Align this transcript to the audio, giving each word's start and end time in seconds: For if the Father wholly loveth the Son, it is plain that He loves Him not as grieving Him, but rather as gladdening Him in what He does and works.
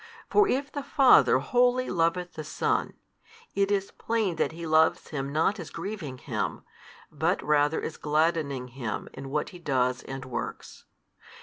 For 0.31 0.47
if 0.47 0.71
the 0.71 0.81
Father 0.81 1.37
wholly 1.37 1.87
loveth 1.91 2.33
the 2.33 2.43
Son, 2.43 2.93
it 3.53 3.69
is 3.69 3.91
plain 3.91 4.37
that 4.37 4.51
He 4.51 4.65
loves 4.65 5.09
Him 5.09 5.31
not 5.31 5.59
as 5.59 5.69
grieving 5.69 6.17
Him, 6.17 6.63
but 7.11 7.39
rather 7.43 7.79
as 7.79 7.97
gladdening 7.97 8.69
Him 8.69 9.09
in 9.13 9.29
what 9.29 9.49
He 9.49 9.59
does 9.59 10.01
and 10.01 10.25
works. 10.25 10.85